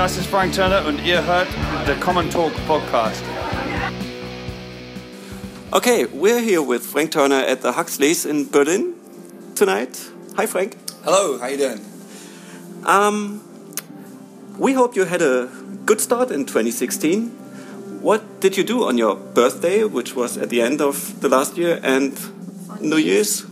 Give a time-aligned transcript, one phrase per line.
[0.00, 1.46] Das ist Frank Turner und ihr hört
[1.86, 3.22] the Common Talk Podcast.
[5.72, 8.94] Okay, we're here with Frank Turner at the Huxleys in Berlin
[9.54, 9.98] tonight.
[10.38, 10.78] Hi, Frank.
[11.04, 11.80] Hello, how you doing?
[12.86, 13.42] Um,
[14.58, 15.48] we hope you had a
[15.84, 17.28] good start in 2016.
[18.00, 21.58] What did you do on your birthday, which was at the end of the last
[21.58, 22.18] year, and
[22.80, 23.44] New Year's?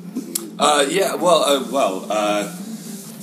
[0.59, 2.51] Uh, yeah, well, uh, well, uh,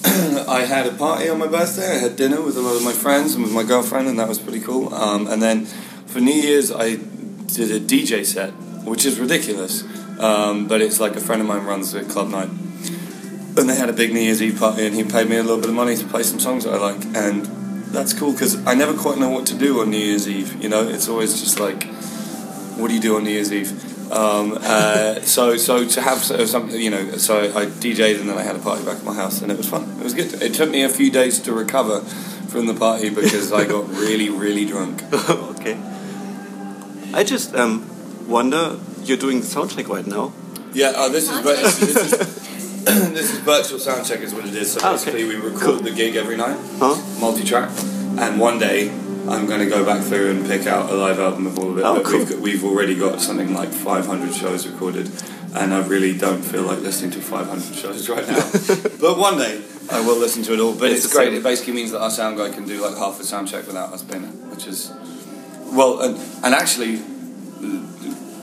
[0.03, 1.95] I had a party on my birthday.
[1.95, 4.27] I had dinner with a lot of my friends and with my girlfriend, and that
[4.27, 4.93] was pretty cool.
[4.93, 5.65] Um, and then
[6.05, 8.51] for New Year's, I did a DJ set,
[8.85, 9.83] which is ridiculous.
[10.19, 13.89] Um, but it's like a friend of mine runs a club night, and they had
[13.89, 15.95] a big New Year's Eve party, and he paid me a little bit of money
[15.95, 17.45] to play some songs that I like, and
[17.93, 20.61] that's cool because I never quite know what to do on New Year's Eve.
[20.61, 21.83] You know, it's always just like,
[22.77, 23.94] what do you do on New Year's Eve?
[24.11, 28.43] Um, uh, so so to have something, you know, so I DJ'd and then I
[28.43, 29.83] had a party back at my house and it was fun.
[29.99, 30.41] It was good.
[30.41, 32.01] It took me a few days to recover
[32.47, 35.01] from the party because I got really really drunk.
[35.29, 35.77] okay.
[37.13, 37.83] I just um,
[38.27, 40.33] wonder, you're doing the sound check right now.
[40.73, 42.11] Yeah, uh, this is this is.
[42.85, 44.73] this is virtual sound check is what it is.
[44.73, 45.39] So Ah, basically, okay.
[45.39, 46.95] we record the gig every night, Huh?
[47.19, 47.69] multi-track,
[48.19, 48.89] and one day
[49.29, 51.77] I'm going to go back through and pick out a live album of all of
[51.77, 51.83] it.
[51.83, 52.19] Oh, but cool.
[52.19, 55.09] we've, got, we've already got something like 500 shows recorded,
[55.55, 58.43] and I really don't feel like listening to 500 shows right now.
[58.99, 60.75] but one day I will listen to it all.
[60.75, 61.33] But It's it's, great.
[61.33, 63.91] It basically means that our sound guy can do like half the sound check without
[63.93, 64.91] us being there, which is
[65.71, 67.01] well, and, and actually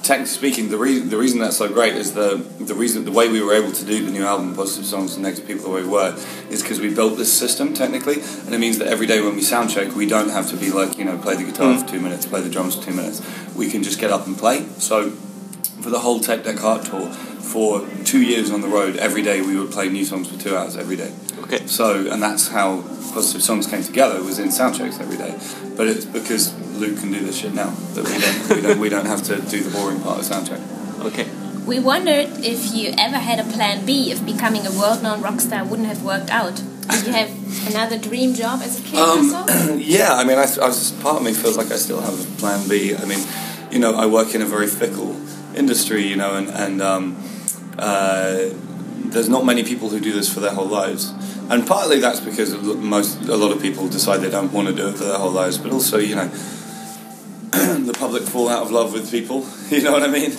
[0.03, 3.29] technically speaking, the reason the reason that's so great is the the reason the way
[3.29, 5.83] we were able to do the new album, positive songs and negative people the way
[5.83, 6.15] we were,
[6.51, 9.43] is because we built this system technically, and it means that every day when we
[9.43, 11.91] sound check, we don't have to be like you know play the guitar for mm.
[11.91, 13.23] two minutes, play the drums for two minutes.
[13.55, 14.67] We can just get up and play.
[14.79, 17.13] So for the whole Tape Deck Heart tour,
[17.43, 20.57] for two years on the road, every day we would play new songs for two
[20.57, 21.13] hours every day.
[21.43, 21.67] Okay.
[21.67, 25.39] So, and that's how Positive Songs came together, was in sound checks every day.
[25.77, 28.89] But it's because Luke can do this shit now that we don't, we don't, we
[28.89, 30.61] don't have to do the boring part of sound check.
[31.01, 31.29] Okay.
[31.67, 35.65] We wondered if you ever had a plan B if becoming a world-known rock star
[35.65, 36.57] wouldn't have worked out.
[36.89, 39.75] Did you have another dream job as a kid or Um, so?
[39.77, 42.41] yeah, I mean, I, I was, part of me feels like I still have a
[42.41, 42.97] plan B.
[42.97, 43.25] I mean,
[43.71, 45.17] you know, I work in a very fickle
[45.55, 47.17] industry, you know, and, and um,
[47.79, 48.51] uh,
[49.13, 51.13] there's not many people who do this for their whole lives.
[51.51, 54.89] And partly that's because most, a lot of people decide they don't want to do
[54.89, 56.29] it for their whole lives, but also, you know,
[57.53, 59.47] the public fall out of love with people.
[59.73, 60.33] You know what I mean?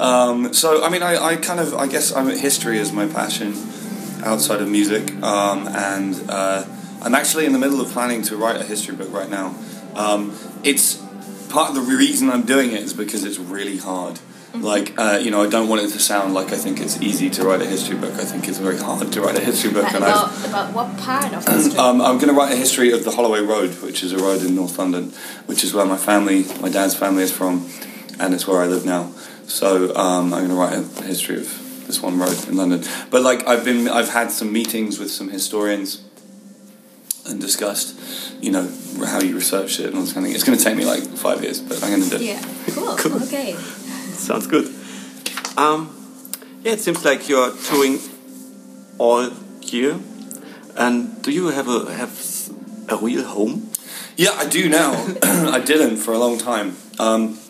[0.00, 3.54] Um, so I mean, I, I kind of I guess I'm history is my passion
[4.24, 6.64] outside of music, um, and uh,
[7.00, 9.54] I'm actually in the middle of planning to write a history book right now.
[9.94, 10.34] Um,
[10.64, 10.96] it's
[11.50, 14.18] part of the reason I'm doing it is because it's really hard.
[14.54, 17.30] Like uh, you know, I don't want it to sound like I think it's easy
[17.30, 18.14] to write a history book.
[18.14, 20.98] I think it's very hard to write a history book, and I've about, about what
[20.98, 21.78] part of history?
[21.78, 24.42] um, I'm going to write a history of the Holloway Road, which is a road
[24.42, 25.10] in North London,
[25.46, 27.68] which is where my family, my dad's family, is from,
[28.18, 29.12] and it's where I live now.
[29.44, 32.82] So um, I'm going to write a history of this one road in London.
[33.10, 36.02] But like I've been, I've had some meetings with some historians
[37.26, 37.96] and discussed,
[38.42, 38.68] you know,
[39.04, 40.34] how you research it and all this kind of thing.
[40.34, 42.22] It's going to take me like five years, but I'm going to do it.
[42.22, 42.42] yeah,
[42.74, 42.96] cool.
[42.96, 43.22] Cool.
[43.22, 43.56] Okay.
[44.30, 44.66] Sounds good.
[45.58, 45.90] Um,
[46.62, 47.98] yeah, it seems like you're touring
[48.96, 49.28] all
[49.60, 49.98] year.
[50.76, 52.14] And do you have a have
[52.88, 53.72] a real home?
[54.16, 54.92] Yeah, I do now.
[55.24, 56.76] I didn't for a long time.
[57.00, 57.40] Um,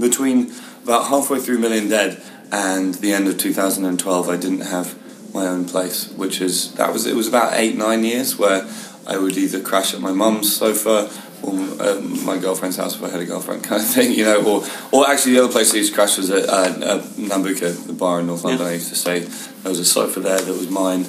[0.00, 4.96] between about halfway through Million Dead and the end of 2012, I didn't have
[5.34, 8.66] my own place, which is that was it was about eight nine years where
[9.06, 11.10] I would either crash at my mum's sofa
[11.42, 14.42] or uh, my girlfriend's house if I had a girlfriend, kind of thing, you know.
[14.44, 17.86] Or or actually the other place I used to crash was at uh, uh, Nambucca,
[17.86, 18.66] the bar in North London.
[18.66, 18.72] Yeah.
[18.72, 19.20] I used to stay.
[19.20, 21.00] There was a sofa there that was mine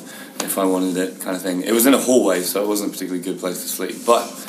[0.44, 1.62] if I wanted it, kind of thing.
[1.62, 4.48] It was in a hallway, so it wasn't a particularly good place to sleep, but.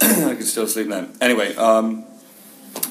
[0.02, 1.08] I could still sleep there.
[1.20, 2.06] Anyway, um,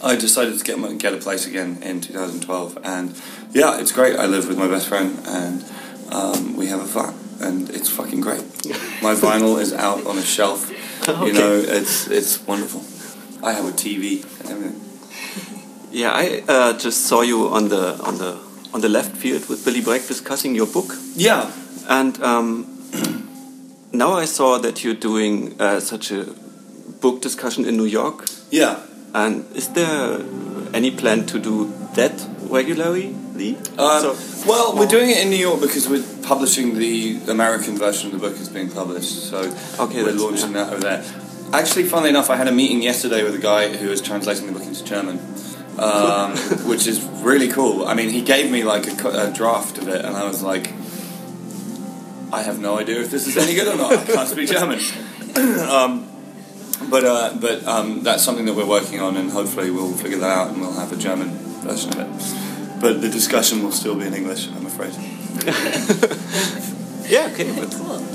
[0.04, 3.20] I decided to get my, get a place again in 2012, and
[3.52, 4.16] yeah, it's great.
[4.16, 5.66] I live with my best friend, and
[6.12, 8.42] um, we have a flat, and it's fucking great.
[9.02, 10.70] My vinyl is out on a shelf.
[11.10, 11.28] Okay.
[11.28, 12.82] You know, it's it's wonderful.
[13.48, 14.80] I have a TV everything.
[15.92, 18.38] Yeah, I uh, just saw you on the on the
[18.74, 21.50] on the left field with Billy Bragg discussing your book, Yeah,
[21.88, 22.66] and um,
[23.92, 26.26] now I saw that you're doing uh, such a
[27.02, 28.26] book discussion in New York.
[28.52, 28.76] yeah.
[29.12, 30.20] And is there
[30.72, 32.14] any plan to do that
[32.52, 33.16] regularly?
[33.78, 34.16] Um, So-
[34.48, 38.30] well, we're doing it in New York because we're publishing the American version of the
[38.30, 39.30] book is being published.
[39.30, 40.64] So Okay, we're launching yeah.
[40.66, 41.04] that over there.
[41.54, 44.54] Actually, funnily enough, I had a meeting yesterday with a guy who was translating the
[44.54, 45.20] book into German,
[45.80, 46.38] um,
[46.72, 47.88] which is really cool.
[47.88, 50.72] I mean, he gave me like a, a draft of it, and I was like,
[52.32, 53.94] I have no idea if this is any good or not.
[53.94, 54.80] I can't speak German.
[55.70, 56.08] um,
[56.90, 60.30] but uh, but um, that's something that we're working on, and hopefully we'll figure that
[60.30, 61.30] out, and we'll have a German
[61.64, 62.49] version of it.
[62.80, 64.94] But the discussion will still be in English, I'm afraid.
[67.10, 67.50] Yeah, okay.
[67.74, 68.06] Cool.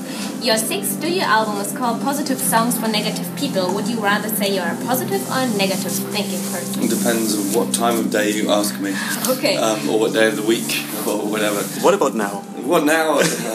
[0.40, 3.74] Your sixth studio album is called Positive Songs for Negative People.
[3.74, 6.84] Would you rather say you're a positive or a negative thinking person?
[6.84, 8.94] It depends on what time of day you ask me,
[9.28, 9.56] Okay.
[9.56, 11.60] um, or what day of the week, or whatever.
[11.82, 12.42] what about now?
[12.62, 13.18] What now?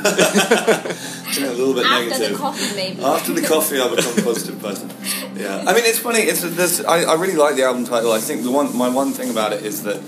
[1.40, 2.32] A little bit After negative.
[2.32, 3.02] the coffee, maybe.
[3.02, 4.90] After the coffee, I become a positive person.
[5.36, 6.20] Yeah, I mean, it's funny.
[6.20, 6.84] It's this.
[6.84, 8.12] I, I really like the album title.
[8.12, 10.02] I think the one, my one thing about it is that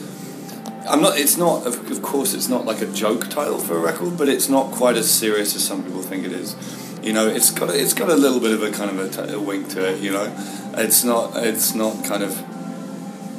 [0.88, 1.18] I'm not.
[1.18, 1.66] It's not.
[1.66, 4.72] Of, of course, it's not like a joke title for a record, but it's not
[4.72, 6.56] quite as serious as some people think it is.
[7.02, 9.26] You know, it's got a, it's got a little bit of a kind of a,
[9.26, 10.00] t- a wink to it.
[10.00, 10.34] You know,
[10.76, 11.36] it's not.
[11.36, 12.36] It's not kind of.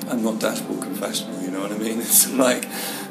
[0.09, 1.41] I'm not dashboard confessional.
[1.41, 1.99] You know what I mean?
[2.01, 2.65] It's like.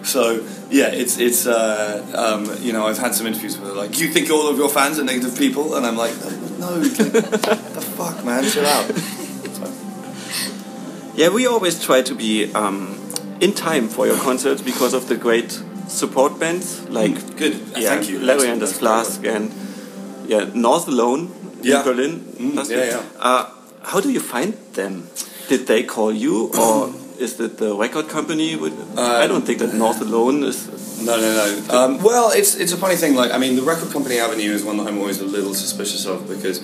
[0.04, 3.99] So yeah, it's it's uh, um, you know I've had some interviews where they're like,
[4.00, 6.14] you think all of your fans are negative people, and I'm like,
[6.58, 8.90] no, the fuck, man, chill out.
[11.14, 12.99] Yeah, we always try to be um,
[13.40, 15.52] in time for your concerts because of the great
[15.88, 18.19] support bands like good, yeah, thank you.
[18.19, 19.52] Larry and the Flask and
[20.26, 21.31] yeah, North Alone
[21.62, 21.78] Yeah.
[21.81, 22.20] in Berlin.
[22.38, 23.02] Mm, yeah, yeah.
[23.20, 23.50] Uh,
[23.82, 25.06] how do you find them?
[25.48, 28.56] Did they call you or is it the record company?
[28.56, 30.68] With, I don't think that North Alone is.
[31.04, 31.78] No, no, no.
[31.78, 33.14] Um, well, it's it's a funny thing.
[33.14, 36.06] Like, I mean, the record company avenue is one that I'm always a little suspicious
[36.06, 36.60] of because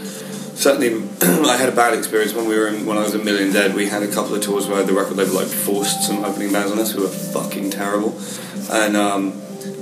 [0.59, 1.09] certainly
[1.49, 3.75] I had a bad experience when we were in, when I was in Million Dead.
[3.75, 6.73] We had a couple of tours where the record label like forced some opening bands
[6.73, 8.19] on us who were fucking terrible,
[8.71, 9.33] and um,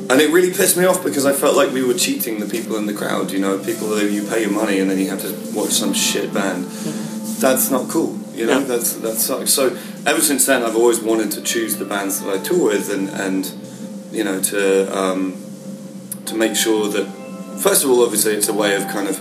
[0.09, 2.77] and it really pissed me off because I felt like we were cheating the people
[2.77, 3.31] in the crowd.
[3.31, 5.93] You know, people that you pay your money and then you have to watch some
[5.93, 6.65] shit band.
[7.41, 8.19] That's not cool.
[8.37, 8.67] You know, Yeah.
[8.67, 9.51] that's that sucks.
[9.51, 12.91] So ever since then, I've always wanted to choose the bands that I tour with
[12.93, 13.51] and and
[14.13, 14.61] you know to
[14.97, 15.35] um,
[16.27, 17.07] to make sure that
[17.59, 19.21] first of all, obviously, it's a way of kind of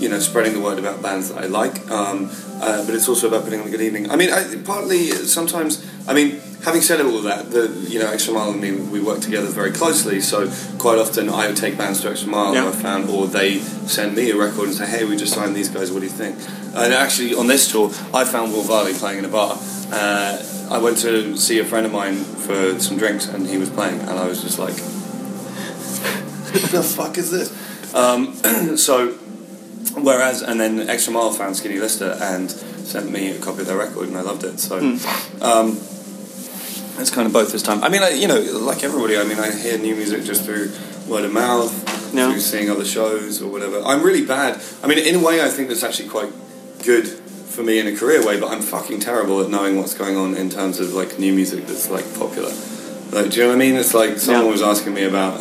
[0.00, 2.28] you know spreading the word about bands that I like, um,
[2.60, 4.10] uh, but it's also about putting on a good evening.
[4.10, 5.82] I mean, I, partly sometimes.
[6.08, 9.00] I mean, having said all of that, the you know Xtra Mile and me we
[9.00, 10.20] work together very closely.
[10.20, 10.48] So
[10.78, 12.68] quite often I would take bands to Xtra Mile, Yeah.
[12.68, 15.68] I found, or they send me a record and say, "Hey, we just signed these
[15.68, 15.90] guys.
[15.90, 16.36] What do you think?"
[16.74, 19.58] And actually, on this tour, I found Will Varley playing in a bar.
[19.90, 20.38] Uh,
[20.70, 24.00] I went to see a friend of mine for some drinks, and he was playing,
[24.00, 24.74] and I was just like,
[26.52, 27.50] "What the fuck is this?"
[27.94, 28.34] Um,
[28.76, 29.12] so,
[29.94, 33.76] whereas, and then Xtra Mile found Skinny Lister and sent me a copy of their
[33.76, 34.58] record, and I loved it.
[34.60, 34.78] So,
[35.40, 35.78] um,
[36.98, 37.82] it's kind of both this time.
[37.84, 40.70] I mean, I, you know, like everybody, I mean, I hear new music just through
[41.08, 41.72] word of mouth,
[42.14, 42.30] Yeah.
[42.30, 43.80] through seeing other shows or whatever.
[43.82, 44.60] I'm really bad.
[44.82, 46.32] I mean, in a way, I think that's actually quite
[46.84, 50.16] good for me in a career way, but I'm fucking terrible at knowing what's going
[50.16, 52.52] on in terms of like new music that's like popular.
[53.12, 53.76] Like, do you know what I mean?
[53.76, 54.50] It's like someone Yeah.
[54.52, 55.40] was asking me about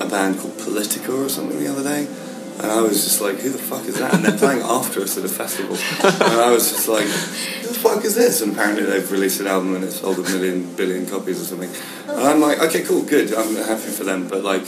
[0.00, 2.06] a band called Politica or something the other day.
[2.60, 4.14] And I was just like, who the fuck is that?
[4.14, 5.76] And they're playing after us at a festival.
[6.02, 8.40] And I was just like, who the fuck is this?
[8.42, 11.70] And apparently they've released an album and it's sold a million, billion copies or something.
[12.08, 13.32] And I'm like, okay, cool, good.
[13.32, 14.26] I'm happy for them.
[14.28, 14.66] But like,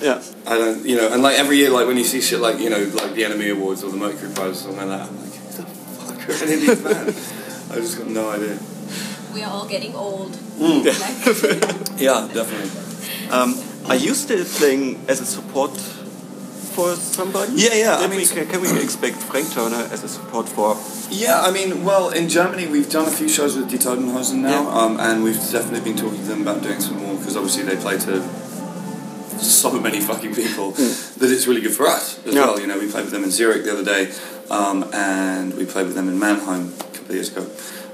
[0.00, 0.22] Yeah.
[0.46, 2.70] I don't, you know, and like every year, like when you see shit like, you
[2.70, 5.34] know, like the NME Awards or the Mercury Prize or something like that, I'm like,
[5.34, 7.70] who the fuck are any of these bands?
[7.72, 8.58] I just got no idea.
[9.34, 10.30] We are all getting old.
[10.32, 10.84] Mm.
[10.86, 12.70] Like, Yeah, definitely.
[13.30, 13.54] Um,
[13.90, 15.72] are you still playing as a support
[16.78, 17.52] for somebody?
[17.56, 20.76] Yeah, yeah, I mean- we, can, can we expect Frank Turner as a support for?
[21.10, 24.42] Yeah, I mean, well, in Germany we've done a few shows with Die Toten Hosen
[24.42, 24.78] now, Yeah.
[24.80, 27.74] um, and we've definitely been talking to them about doing some more because obviously they
[27.76, 28.22] play to
[29.42, 32.42] so many fucking people that it's really good for us as Yeah.
[32.46, 32.60] well.
[32.60, 34.12] You know, we played with them in Zurich the other day,
[34.50, 37.44] um, and we played with them in Mannheim a couple of years ago.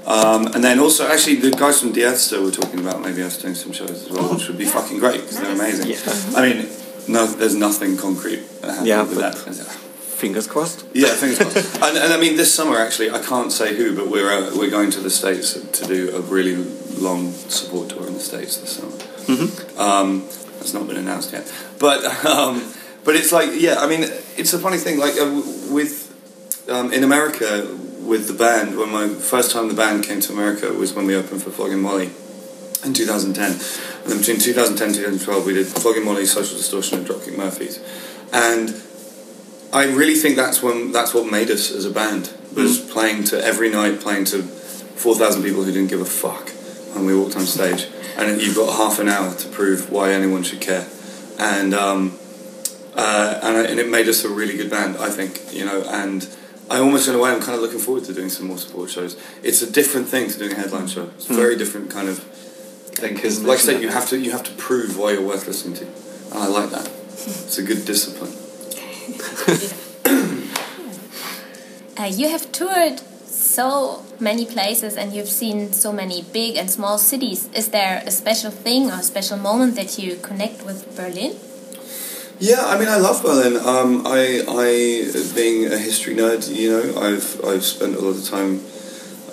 [0.05, 3.41] Um, and then also, actually, the guys from Die Ärzte were talking about maybe us
[3.41, 5.87] doing some shows as well, which would be fucking great because they're amazing.
[5.89, 6.37] Yeah.
[6.37, 6.67] I mean,
[7.07, 9.35] no, there's nothing concrete happening Yeah, with that.
[9.35, 10.85] Fingers crossed.
[10.93, 11.75] Yeah, fingers crossed.
[11.83, 14.69] and, and I mean, this summer actually, I can't say who, but we're uh, we're
[14.69, 16.55] going to the states to do a really
[16.97, 18.91] long support tour in the states this summer.
[18.91, 19.79] Mm-hmm.
[19.79, 20.21] Um,
[20.57, 22.63] that's not been announced yet, but um,
[23.03, 24.03] but it's like yeah, I mean,
[24.37, 24.97] it's a funny thing.
[24.99, 26.05] Like uh, with
[26.69, 27.67] um, in America
[28.05, 31.15] with the band, when my first time the band came to America was when we
[31.15, 32.11] opened for Flogging Molly
[32.85, 33.59] in 2010.
[34.05, 37.79] And then between 2010 and 2012, we did Flogging Molly, Social Distortion, and Dropkick Murphys,
[38.31, 38.69] and
[39.73, 43.43] I really think that's when that's what made us as a band was playing to
[43.43, 46.49] every night, playing to four thousand people who didn't give a fuck
[46.93, 50.43] when we walked on stage, and you've got half an hour to prove why anyone
[50.43, 50.87] should care,
[51.39, 52.19] and um,
[52.95, 55.83] uh, and, I, and it made us a really good band, I think, you know,
[55.87, 56.27] and.
[56.67, 58.89] I almost in a way I'm kind of looking forward to doing some more support
[58.89, 59.21] shows.
[59.43, 61.11] It's a different thing to doing a headline show.
[61.13, 62.25] It's a very different kind of
[63.01, 65.75] because, like I said, you have to you have to prove why you're worth listening
[65.75, 65.85] to,
[66.33, 66.87] and I like that.
[66.87, 68.33] It's a good discipline.
[71.97, 76.97] Uh, you have toured so many places and you've seen so many big and small
[76.97, 77.49] cities.
[77.53, 81.37] Is there a special thing or a special moment that you connect with Berlin?
[82.37, 83.55] Yeah, I mean, I love Berlin.
[83.55, 88.25] Um, I, I, being a history nerd, you know, I've, I've spent a lot of
[88.25, 88.59] time.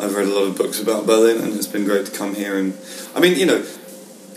[0.03, 2.59] I've read a lot of books about Berlin, and it's been great to come here.
[2.59, 2.77] And
[3.15, 3.65] I mean, you know,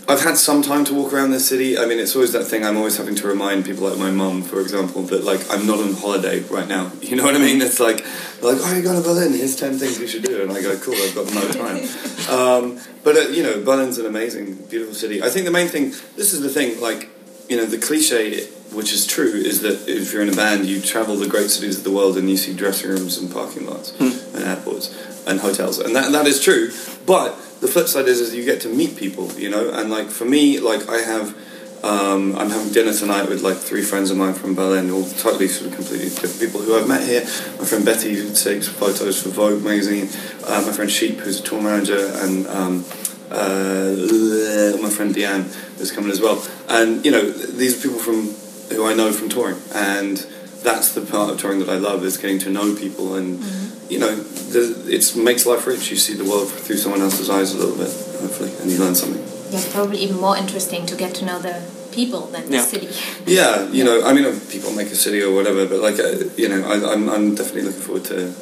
[0.08, 1.76] I've had some time to walk around the city.
[1.76, 2.64] I mean, it's always that thing.
[2.64, 5.80] I'm always having to remind people, like my mum, for example, that like I'm not
[5.80, 6.92] on holiday right now.
[7.06, 7.62] You know what I mean?
[7.62, 7.98] It's like,
[8.42, 9.32] like, oh, you're going to Berlin.
[9.32, 10.94] Here's ten things you should do, and I go, cool.
[10.94, 11.88] I've got no time.
[12.26, 15.22] Um, but uh, you know, Berlin's an amazing, beautiful city.
[15.22, 15.90] I think the main thing.
[16.16, 16.80] This is the thing.
[16.80, 17.08] Like,
[17.48, 20.80] you know, the cliche, which is true, is that if you're in a band, you
[20.80, 23.92] travel the great cities of the world and you see dressing rooms and parking lots
[24.00, 24.94] and airports
[25.26, 26.70] and hotels, and that that is true.
[27.06, 30.08] But the flip side is, is you get to meet people, you know, and like
[30.08, 31.36] for me, like I have.
[31.84, 35.46] Um, I'm having dinner tonight with like three friends of mine from Berlin, all totally
[35.46, 37.20] sort of completely different people who I've met here.
[37.60, 40.08] My friend Betty, who takes photos for Vogue magazine.
[40.42, 42.84] Uh, my friend Sheep, who's a tour manager, and um,
[43.30, 45.44] uh, my friend Deanne
[45.78, 46.44] is coming as well.
[46.68, 48.34] And you know, these are people from
[48.70, 50.18] who I know from touring, and
[50.62, 53.42] that's the part of touring that I love is getting to know people, and
[53.88, 55.90] you know, it makes life rich.
[55.90, 58.94] You see the world through someone else's eyes a little bit, hopefully, and you learn
[58.94, 59.22] something.
[59.52, 62.60] Yeah, probably even more interesting to get to know the people than Yeah.
[62.62, 62.88] the city.
[63.26, 66.24] Yeah, you know, I mean, uh, people make a city or whatever, but like, uh,
[66.36, 68.34] you know, I, I'm, I'm definitely looking forward to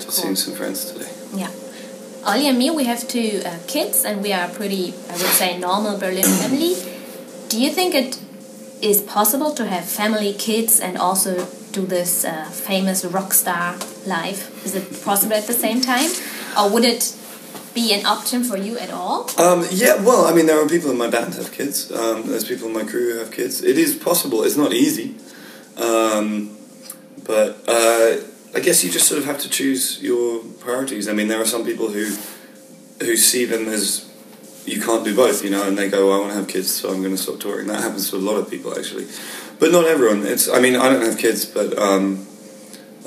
[0.00, 1.08] to seeing some friends today.
[1.34, 1.50] Yeah.
[2.24, 5.56] Ollie and me, we have two uh, kids, and we are pretty, I would say,
[5.58, 6.74] normal Berlin family.
[7.48, 8.18] Do you think it
[8.82, 14.64] is possible to have family, kids, and also do this uh, famous rock star life?
[14.64, 16.10] Is it possible at the same time,
[16.58, 17.14] or would it
[17.74, 19.30] be an option for you at all?
[19.38, 21.92] Um, yeah, well, I mean, there are people in my band who have kids.
[21.92, 23.62] Um, there's people in my crew who have kids.
[23.62, 24.42] It is possible.
[24.44, 25.14] It's not easy,
[25.76, 26.56] um,
[27.24, 28.16] but uh,
[28.54, 31.08] I guess you just sort of have to choose your priorities.
[31.08, 32.16] I mean, there are some people who
[33.00, 34.05] who see them as
[34.66, 36.90] you can't do both, you know, and they go, "I want to have kids, so
[36.90, 39.06] I'm going to stop touring." That happens to a lot of people, actually,
[39.58, 40.26] but not everyone.
[40.26, 40.48] It's.
[40.48, 41.78] I mean, I don't have kids, but.
[41.78, 42.26] Um,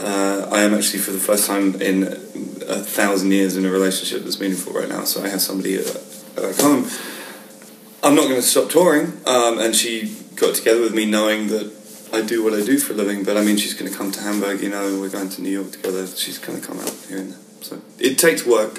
[0.01, 4.23] uh, I am actually for the first time in a thousand years in a relationship
[4.23, 5.03] that's meaningful right now.
[5.03, 5.87] So I have somebody at,
[6.37, 6.89] at home.
[8.01, 11.73] I'm not going to stop touring, um, and she got together with me knowing that
[12.13, 13.25] I do what I do for a living.
[13.25, 14.61] But I mean, she's going to come to Hamburg.
[14.61, 16.07] You know, we're going to New York together.
[16.07, 17.39] She's going to come out here and there.
[17.61, 18.75] So it takes work,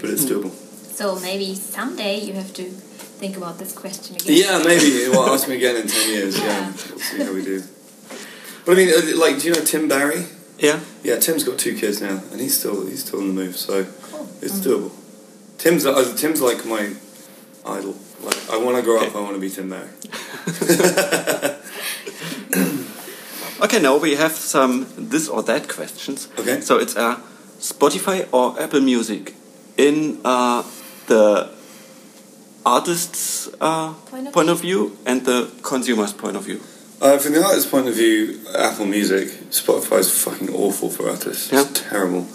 [0.00, 0.67] but it's doable.
[0.98, 2.64] So maybe someday you have to
[3.20, 4.36] think about this question again.
[4.36, 5.08] Yeah, maybe.
[5.08, 6.36] Well, ask me again in ten years.
[6.36, 6.72] Yeah, Yeah.
[6.90, 7.62] we'll see how we do.
[8.66, 10.24] But I mean, uh, like, do you know Tim Barry?
[10.58, 10.80] Yeah.
[11.04, 13.84] Yeah, Tim's got two kids now, and he's still he's still on the move, so
[13.84, 14.28] Cool.
[14.42, 14.90] it's doable.
[15.58, 16.92] Tim's uh, Tim's like my
[17.64, 17.94] idol.
[18.24, 19.14] Like, I want to grow up.
[19.14, 19.90] I want to be Tim Barry.
[23.60, 26.28] Okay, now we have some this or that questions.
[26.38, 26.60] Okay.
[26.60, 27.16] So it's uh,
[27.58, 29.34] Spotify or Apple Music
[29.76, 30.62] in uh,
[31.08, 31.50] the
[32.64, 36.60] artist's uh, Point of point of view and the consumer's point of view.
[37.00, 41.52] Uh, from the artist's point of view, Apple Music, Spotify is fucking awful for artists.
[41.52, 41.62] Yeah.
[41.62, 42.26] It's terrible.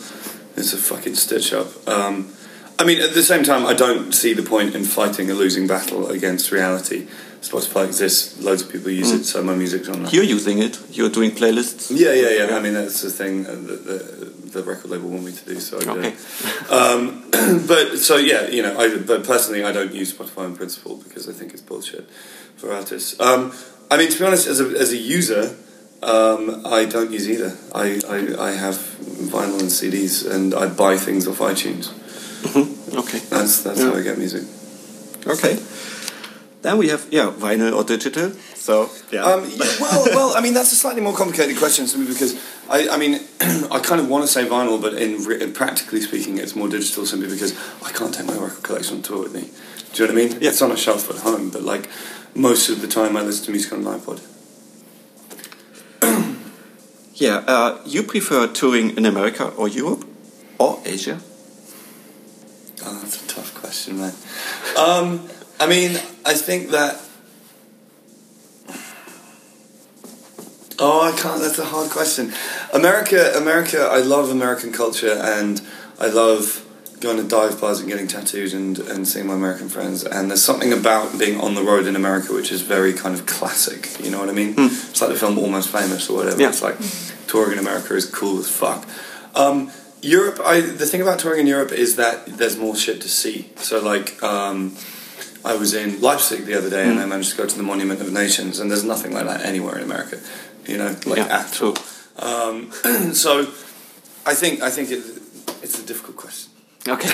[0.56, 1.68] It's a fucking stitch up.
[1.88, 2.34] Um,
[2.80, 5.68] I mean, at the same time, I don't see the point in fighting a losing
[5.68, 7.08] battle against reality.
[7.42, 10.12] Spotify exists, loads of people use it, so my music's on there.
[10.13, 10.80] You're using it.
[10.92, 11.92] You're doing playlists.
[11.92, 12.56] Yeah, yeah, yeah.
[12.56, 15.60] I mean, that's the thing uh, that the, the record label want me to do,
[15.60, 15.91] so I do.
[15.91, 16.10] Okay.
[16.13, 16.72] it.
[16.72, 17.24] Um,
[17.67, 21.27] but so yeah, you know, I, but personally, I don't use Spotify in principle because
[21.27, 22.10] I think it's bullshit
[22.57, 23.19] for artists.
[23.19, 23.51] Um,
[23.91, 25.55] I mean, to be honest, as a as a user,
[26.01, 27.57] um, I don't use either.
[27.74, 31.91] I, I I have vinyl and CDs, and I buy things off iTunes.
[32.93, 33.19] Okay.
[33.29, 33.91] That's that's Yeah.
[33.91, 34.43] how I get music.
[35.25, 35.57] Okay.
[36.62, 38.31] Then we have yeah vinyl or digital.
[38.55, 39.24] So yeah.
[39.25, 42.33] Um, yeah, well, well, I mean that's a slightly more complicated question simply because
[42.74, 43.20] I, I mean,
[43.72, 47.06] I kind of want to say vinyl, but in, re- practically speaking, it's more digital
[47.06, 49.51] simply because I can't take my record collection on tour with me.
[49.94, 50.42] Do you know what I mean?
[50.42, 50.50] Yeah.
[50.50, 51.88] It's on a shelf at home, but like
[52.34, 54.22] most of the time, I listen to music on an iPod.
[57.13, 57.44] yeah.
[57.48, 60.06] Uh, you prefer touring in America or Europe
[60.58, 61.22] or Asia?
[62.84, 64.13] Oh, that's a tough question, man.
[64.75, 65.92] Um, I mean,
[66.25, 67.00] I think that.
[70.80, 71.42] Oh, I can't.
[71.42, 72.34] That's a hard question.
[72.74, 73.88] America, America.
[73.92, 75.62] I love American culture, and
[76.00, 76.65] I love
[77.03, 80.03] going to dive bars and getting tattooed and, and seeing my American friends.
[80.03, 83.25] And there's something about being on the road in America which is very kind of
[83.25, 84.00] classic.
[84.03, 84.56] You know what I mean?
[84.58, 86.42] It's like the film Almost Famous or whatever.
[86.42, 86.50] Yeah.
[86.50, 86.77] It's like
[87.27, 88.88] touring in America is cool as fuck.
[89.36, 89.70] Um,
[90.01, 93.50] Europe, I, the thing about touring in Europe is that there's more shit to see.
[93.56, 94.75] So, like, um,
[95.46, 98.01] I was in Leipzig the other day and I managed to go to the Monument
[98.01, 100.20] of Nations, and there's nothing like that anywhere in America,
[100.65, 101.46] you know, like yeah.
[101.46, 101.75] at all.
[102.20, 102.72] Um,
[103.13, 103.41] so,
[104.25, 105.03] I think I think it,
[105.63, 106.51] it's a difficult question.
[106.88, 107.10] Okay.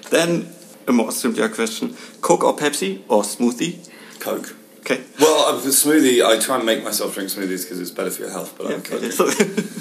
[0.10, 0.48] then
[0.86, 3.88] a more simpler question: Coke or Pepsi or smoothie?
[4.18, 4.56] Coke.
[4.80, 5.02] Okay.
[5.18, 6.24] Well, uh, the smoothie.
[6.24, 8.54] I try and make myself drink smoothies because it's better for your health.
[8.56, 8.84] But Yeah, don't
[9.16, 9.40] Coke.
[9.40, 9.62] okay.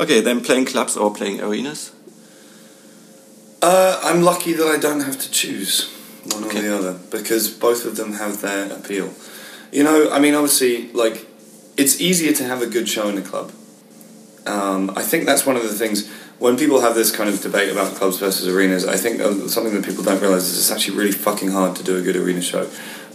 [0.00, 1.92] Okay, then playing clubs or playing arenas?
[3.60, 5.92] Uh, I'm lucky that I don't have to choose
[6.32, 6.58] one Okay.
[6.58, 9.12] or the other because both of them have their appeal.
[9.72, 11.26] You know, I mean, obviously, like
[11.78, 13.50] it's easier to have a good show in a club.
[14.46, 17.70] Um, I think that's one of the things when people have this kind of debate
[17.70, 18.86] about clubs versus arenas.
[18.86, 21.82] I think uh, something that people don't realize is it's actually really fucking hard to
[21.82, 22.68] do a good arena show,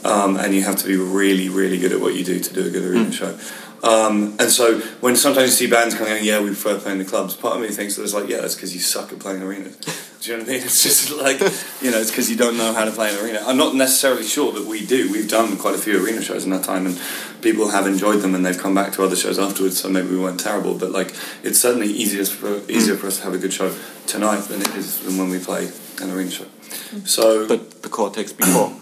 [0.03, 2.65] um, and you have to be really, really good at what you do to do
[2.65, 3.37] a good arena show.
[3.83, 6.99] Um, and so when sometimes you see bands coming of going, yeah, we prefer playing
[6.99, 9.19] the clubs, part of me thinks that it's like, yeah, that's because you suck at
[9.19, 9.75] playing arenas.
[10.21, 10.61] Do you know what I mean?
[10.65, 11.39] It's just like,
[11.81, 13.43] you know, it's because you don't know how to play an arena.
[13.45, 15.11] I'm not necessarily sure that we do.
[15.11, 16.99] We've done quite a few arena shows in that time, and
[17.41, 19.79] people have enjoyed them, and they've come back to other shows afterwards.
[19.79, 23.23] So maybe we weren't terrible, but like, it's certainly easier for easier for us to
[23.25, 23.75] have a good show
[24.07, 25.69] tonight than it is than when we play
[26.01, 26.45] an arena show.
[27.05, 28.73] So, But the Cortex before.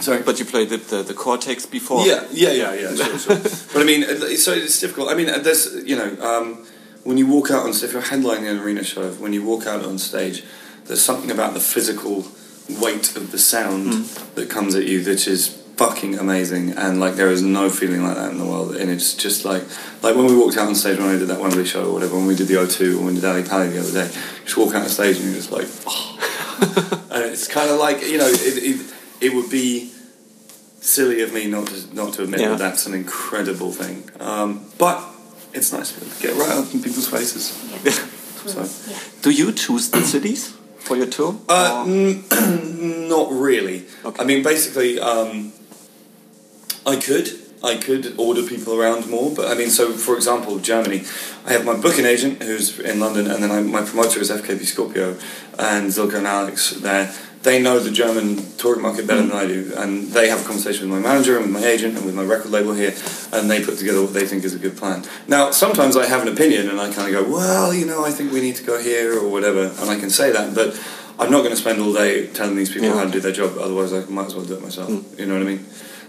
[0.00, 2.04] Sorry, But you played the, the, the Cortex before.
[2.06, 2.94] Yeah, yeah, yeah, yeah.
[2.94, 3.36] Sure, sure.
[3.72, 4.02] but I mean,
[4.36, 5.08] so it's difficult.
[5.08, 6.66] I mean, uh, there's you know, um,
[7.04, 9.84] when you walk out on if you're headlining an arena show, when you walk out
[9.84, 10.42] on stage,
[10.86, 12.26] there's something about the physical
[12.80, 17.30] weight of the sound that comes at you that is fucking amazing and like there
[17.30, 19.62] is no feeling like that in the world and it's just like
[20.02, 22.16] like when we walked out on stage when I did that Wembley show or whatever
[22.16, 24.44] when we did the O2 or when we did Ally Pally the other day you
[24.44, 27.08] just walk out on stage and you're just like oh.
[27.10, 29.90] and it's kind of like you know it, it, it would be
[30.80, 32.50] silly of me not to not to admit Yeah.
[32.50, 34.10] that that's an incredible thing.
[34.20, 34.98] Um, but
[35.56, 37.44] it's nice to be able to get right up in people's faces.
[37.84, 37.92] Yeah.
[38.46, 38.98] So, yeah.
[39.22, 40.52] Do you choose the cities
[40.86, 41.32] for your tour?
[41.48, 41.86] uh,
[43.14, 43.86] not really.
[44.04, 44.22] Okay.
[44.22, 45.52] I mean, basically, um,
[46.84, 47.26] I could.
[47.62, 51.00] I could order people around more, but I mean, so for example, Germany,
[51.46, 54.66] I have my booking agent who's in London, and then I, my promoter is FKP
[54.66, 55.16] Scorpio,
[55.58, 57.14] and Zilka and Alex there.
[57.44, 60.88] They know the German touring market better than I do, and they have a conversation
[60.90, 62.94] with my manager and with my agent and with my record label here,
[63.34, 65.04] and they put together what they think is a good plan.
[65.28, 68.10] Now, sometimes I have an opinion, and I kind of go, well, you know, I
[68.12, 70.80] think we need to go here or whatever, and I can say that, but
[71.18, 72.94] I'm not going to spend all day telling these people Yeah.
[72.94, 73.58] how to do their job.
[73.60, 74.88] Otherwise, I might as well do it myself.
[75.18, 75.66] You know what I mean?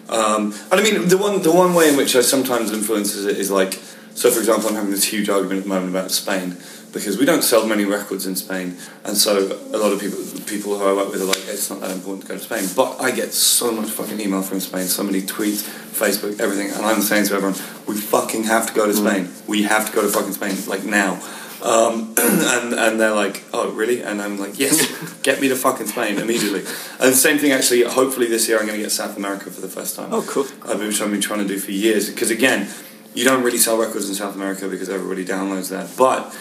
[0.07, 3.37] Um, and I mean, the one the one way in which I sometimes influences it
[3.37, 3.73] is like,
[4.13, 6.55] so for example, I'm having this huge argument at the moment about Spain
[6.95, 10.79] because we don't sell many records in Spain, and so a lot of people people
[10.79, 12.67] who I work with are like, it's not that important to go to Spain.
[12.75, 16.85] But I get so much fucking email from Spain, so many tweets, Facebook, everything, and
[16.85, 19.29] I'm saying to everyone, we fucking have to go to Spain.
[19.45, 21.21] We have to go to fucking Spain, like now.
[21.61, 24.01] Um, and and they're like, oh really?
[24.01, 24.79] And I'm like, yes,
[25.23, 26.61] get me to fucking Spain immediately.
[26.61, 27.83] And the same thing actually.
[27.83, 30.13] Hopefully this year I'm going to get South America for the first time.
[30.13, 30.45] Oh, cool.
[30.63, 32.09] I've been, which I've been trying to do for years.
[32.09, 32.69] Because again,
[33.15, 36.35] you don't really sell records in South America because everybody downloads that, but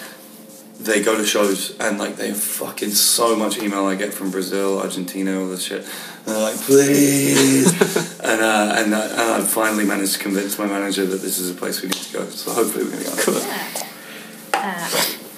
[0.81, 4.31] they go to shows and like they have fucking so much email I get from
[4.31, 5.83] Brazil, Argentina, all this shit.
[6.27, 8.21] And they're like, please.
[8.21, 11.51] and uh, and, uh, and I finally managed to convince my manager that this is
[11.51, 12.25] a place we need to go.
[12.27, 13.39] So hopefully we're going to go.
[13.39, 13.85] Yeah.
[14.55, 14.91] Uh,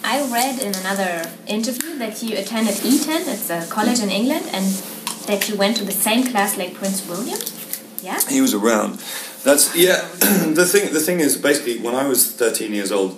[0.04, 4.64] I read in another interview that you attended Eton, it's a college in England, and
[5.26, 7.38] that you went to the same class like Prince William.
[8.02, 8.20] Yeah?
[8.28, 9.00] He was around.
[9.42, 10.08] That's yeah.
[10.54, 10.92] the thing.
[10.92, 13.16] The thing is, basically, when I was thirteen years old,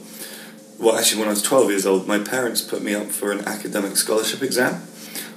[0.78, 3.46] well, actually, when I was twelve years old, my parents put me up for an
[3.46, 4.82] academic scholarship exam.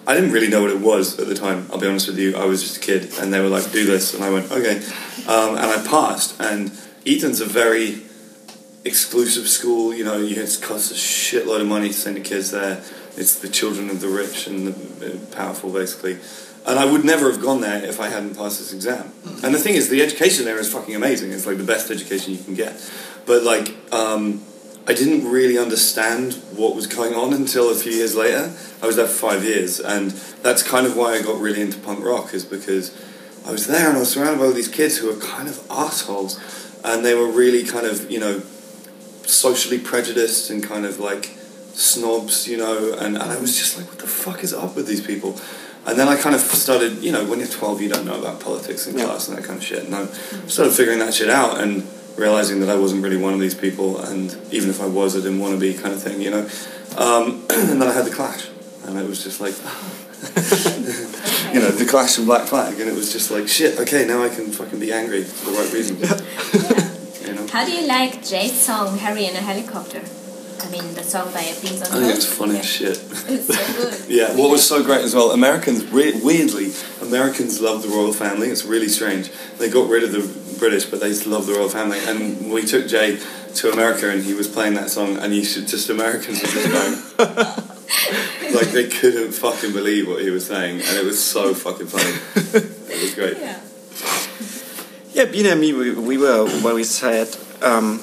[0.07, 1.67] I didn't really know what it was at the time.
[1.71, 2.35] I'll be honest with you.
[2.35, 4.77] I was just a kid, and they were like, "Do this," and I went, "Okay,"
[5.27, 6.39] um, and I passed.
[6.39, 6.71] And
[7.05, 8.01] Eton's a very
[8.83, 9.93] exclusive school.
[9.93, 12.81] You know, you- it costs a shitload of money to send the kids there.
[13.17, 16.17] It's the children of the rich and the powerful, basically.
[16.65, 19.11] And I would never have gone there if I hadn't passed this exam.
[19.43, 21.31] And the thing is, the education there is fucking amazing.
[21.31, 22.73] It's like the best education you can get.
[23.25, 24.41] But like, um,
[24.87, 28.51] I didn't really understand what was going on until a few years later.
[28.81, 31.77] I was there for five years, and that's kind of why I got really into
[31.79, 32.91] punk rock, is because
[33.45, 35.65] I was there and I was surrounded by all these kids who were kind of
[35.69, 36.39] assholes,
[36.83, 38.41] and they were really kind of, you know,
[39.23, 41.25] socially prejudiced and kind of like
[41.73, 44.87] snobs, you know, and, and I was just like, what the fuck is up with
[44.87, 45.39] these people?
[45.85, 48.39] And then I kind of started, you know, when you're 12, you don't know about
[48.39, 49.05] politics and Yeah.
[49.05, 49.85] class and that kind of shit.
[49.85, 50.05] And I
[50.47, 53.99] started figuring that shit out and realizing that I wasn't really one of these people,
[53.99, 56.47] and even if I was, I didn't want to be, kind of thing, you know.
[56.97, 58.47] Um, and then I had the clash,
[58.85, 59.53] and it was just like,
[61.53, 64.23] you know, the clash and Black Flag, and it was just like, shit, okay, now
[64.23, 66.01] I can fucking be angry for the right reasons.
[67.27, 67.47] you know?
[67.47, 70.01] How do you like Jay's song Harry in a Helicopter?
[70.63, 72.37] I mean, the song by Beans on I think it's Toast.
[72.37, 72.59] funny Yeah.
[72.59, 72.89] as shit.
[73.27, 74.05] It's so good.
[74.09, 76.71] Yeah, what was so great as well, Americans, re- weirdly,
[77.01, 78.47] Americans love the royal family.
[78.49, 79.31] It's really strange.
[79.57, 80.21] They got rid of the
[80.61, 81.97] British, but they love the royal family.
[82.05, 83.19] And we took Jay
[83.55, 86.69] to America and he was playing that song, and you should just Americans were just
[87.17, 87.75] going
[88.55, 92.13] like they couldn't fucking believe what he was saying, and it was so fucking funny.
[92.93, 93.37] It was great.
[93.37, 93.59] Yeah.
[95.13, 97.27] Yeah, Bina and me, we, we were very sad
[97.61, 98.01] um,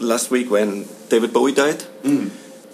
[0.00, 1.84] last week when David Bowie died.
[2.02, 2.30] Mm.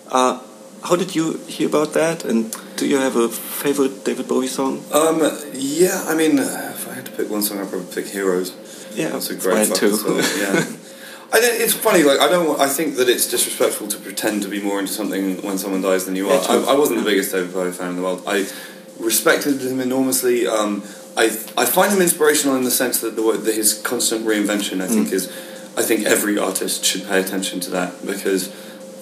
[0.09, 0.41] Uh,
[0.85, 2.25] how did you hear about that?
[2.25, 4.85] And do you have a favorite David Bowie song?
[4.93, 5.21] Um,
[5.53, 8.53] yeah, I mean, uh, if I had to pick one song, I'd probably pick Heroes.
[8.95, 9.95] Yeah, That's a great mine too.
[9.95, 10.17] song.
[10.39, 10.65] Yeah.
[11.35, 12.61] I it's funny, like I don't.
[12.61, 16.05] I think that it's disrespectful to pretend to be more into something when someone dies
[16.05, 16.39] than you are.
[16.47, 18.23] I, I wasn't the biggest David Bowie fan in the world.
[18.27, 18.47] I
[19.01, 20.47] respected him enormously.
[20.47, 20.83] Um,
[21.17, 21.25] I
[21.57, 24.83] I find him inspirational in the sense that the, that his constant reinvention.
[24.83, 25.13] I think Mm.
[25.15, 25.29] is.
[25.75, 28.53] I think every artist should pay attention to that because.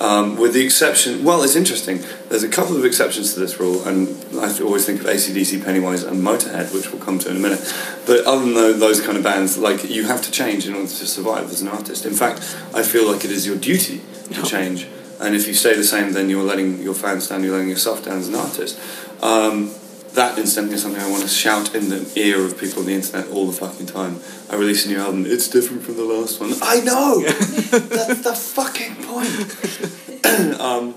[0.00, 2.02] Um, with the exception, well, it's interesting.
[2.30, 6.04] There's a couple of exceptions to this rule, and I always think of ACDC, Pennywise,
[6.04, 7.60] and Motorhead, which we'll come to in a minute.
[8.06, 11.06] But other than those kind of bands, like you have to change in order to
[11.06, 12.06] survive as an artist.
[12.06, 12.38] In fact,
[12.74, 14.00] I feel like it is your duty
[14.32, 14.88] to change,
[15.20, 18.02] and if you stay the same, then you're letting your fans down, you're letting yourself
[18.02, 18.80] down as an artist.
[19.22, 19.74] Um,
[20.14, 22.94] that incidentally is something I want to shout in the ear of people on the
[22.94, 24.20] internet all the fucking time.
[24.50, 26.52] I release a new album, it's different from the last one.
[26.62, 27.22] I know!
[27.24, 30.60] That's the fucking point.
[30.60, 30.94] um,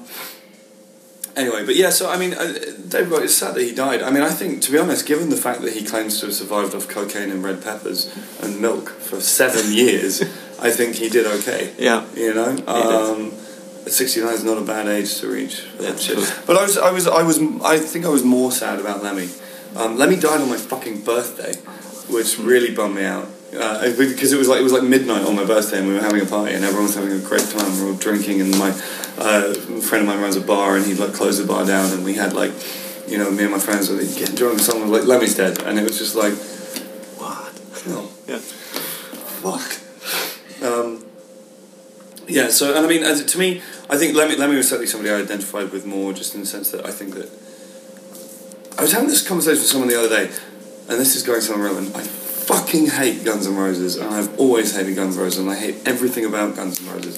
[1.35, 2.53] anyway, but yeah, so I mean, uh,
[2.87, 4.01] David Bowie, it's sad that he died.
[4.01, 6.35] I mean, I think, to be honest, given the fact that he claims to have
[6.35, 10.21] survived off cocaine and red peppers and milk for seven years,
[10.61, 11.73] I think he did okay.
[11.77, 12.05] Yeah.
[12.15, 12.57] You know?
[12.67, 13.31] Um,
[13.91, 16.17] 69 is not a bad age to reach for that That's shit.
[16.17, 16.27] true.
[16.47, 19.29] But I was, I was, I was, I think I was more sad about Lemmy.
[19.75, 21.53] Um, Lemmy died on my fucking birthday,
[22.13, 23.27] which really bummed me out.
[23.55, 25.99] Uh, because it was like it was like midnight on my birthday, and we were
[26.01, 27.71] having a party, and everyone was having a great time.
[27.77, 28.69] We were all drinking, and my
[29.19, 32.03] uh, friend of mine runs a bar, and he'd like closed the bar down, and
[32.03, 32.51] we had like,
[33.07, 35.35] you know, me and my friends were like, getting drunk, and someone was like, Lemmy's
[35.35, 36.33] dead, and it was just like,
[37.19, 37.53] What?
[37.87, 38.09] No.
[38.27, 38.39] Yeah.
[39.43, 39.61] fuck.
[40.63, 41.02] Um,
[42.27, 45.13] yeah, so and I mean, as, to me, I think Lemmy, Lemmy was certainly somebody
[45.13, 47.29] I identified with more, just in the sense that I think that
[48.77, 50.31] I was having this conversation with someone the other day,
[50.89, 51.95] and this is going somewhere relevant.
[51.95, 55.55] I fucking hate Guns N' Roses, and I've always hated Guns N' Roses, and I
[55.55, 57.17] hate everything about Guns N' Roses.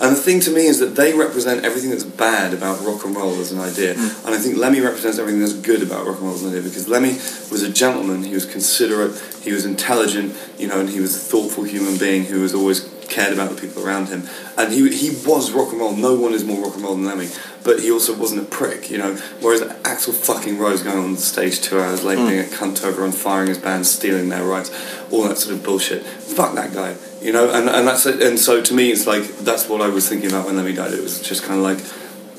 [0.00, 3.14] And the thing to me is that they represent everything that's bad about rock and
[3.14, 4.26] roll as an idea, mm.
[4.26, 6.62] and I think Lemmy represents everything that's good about rock and roll as an idea
[6.62, 7.12] because Lemmy
[7.50, 11.18] was a gentleman, he was considerate, he was intelligent, you know, and he was a
[11.18, 15.10] thoughtful human being who was always cared about the people around him, and he he
[15.26, 15.94] was rock and roll.
[15.94, 17.28] No one is more rock and roll than Lemmy,
[17.62, 19.14] but he also wasn't a prick, you know.
[19.40, 22.26] Whereas Axl fucking Rose going on the stage two hours late, hmm.
[22.26, 24.70] being a cunt over and firing his band, stealing their rights,
[25.10, 26.02] all that sort of bullshit.
[26.02, 27.50] Fuck that guy, you know.
[27.50, 28.22] And and that's it.
[28.22, 30.92] And so to me, it's like that's what I was thinking about when Lemmy died.
[30.92, 31.78] It was just kind of like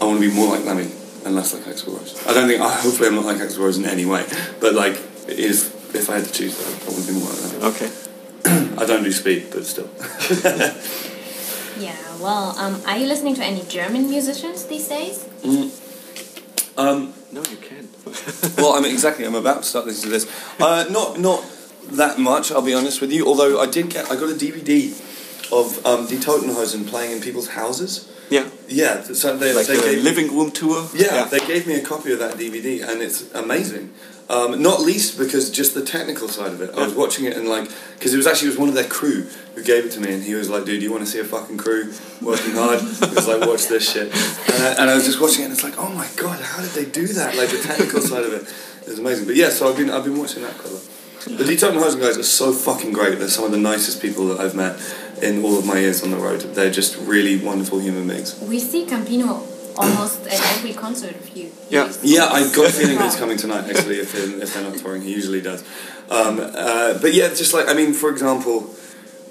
[0.01, 0.89] I want to be more like Lemmy
[1.25, 2.21] and less like Axl Rose.
[2.27, 2.62] I don't think.
[2.62, 4.25] I, hopefully, I'm not like Axl Rose in any way,
[4.59, 7.65] but like if if I had to choose, I want to be more like Lemmy.
[7.75, 7.91] Okay.
[8.77, 9.89] I don't do speed, but still.
[11.79, 11.95] Yeah.
[12.19, 15.25] Well, um, are you listening to any German musicians these days?
[16.77, 17.89] Um, No, you can't.
[18.58, 19.25] well, I mean, exactly.
[19.25, 20.27] I'm about to start listening to this.
[20.62, 21.43] Uh, not not
[21.91, 23.25] that much, I'll be honest with you.
[23.27, 24.91] Although I did get, I got a DVD
[25.51, 28.08] of um, Die Toten Hosen playing in people's houses.
[28.29, 28.47] yeah.
[28.69, 30.88] Yeah, so they, Like they the gave living room tour.
[30.95, 33.91] yeah, they gave me a copy of that DVD, and it's amazing.
[34.29, 36.71] Um, not least because just the technical side of it.
[36.75, 38.88] I was watching it and like, because it was actually it was one of their
[38.88, 41.19] crew who gave it to me, and he was like, "Dude, you want to see
[41.19, 44.95] a fucking crew working hard?" He was like, "Watch this shit," and I, and I
[44.95, 47.36] was just watching it, and it's like, "Oh my god, how did they do that?"
[47.36, 48.43] Like the technical side of it
[48.88, 49.25] is amazing.
[49.25, 50.83] But yeah, so I've been I've been watching that quite a lot.
[51.25, 53.17] The Die Toten Hosen guys are so fucking great.
[53.17, 54.77] They're some of the nicest people that I've met
[55.21, 56.41] in all of my years on the road.
[56.41, 58.39] They're just really wonderful human beings.
[58.41, 61.51] We see Campino almost at every concert of you.
[61.69, 61.91] Yeah.
[62.01, 63.69] Yeah, I got a feeling he's coming tonight.
[63.69, 65.63] Actually, if they're, if they're not touring, he usually does.
[66.09, 68.73] Um, uh, but yeah, just like I mean, for example,